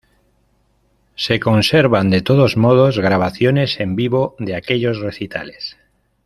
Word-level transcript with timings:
Se 1.15 1.39
conservan 1.39 2.09
de 2.09 2.23
todos 2.23 2.57
modos 2.57 2.97
grabaciones 2.97 3.79
en 3.79 3.95
vivo 3.95 4.35
de 4.39 4.55
aquellos 4.55 4.97
recitales. 4.99 5.77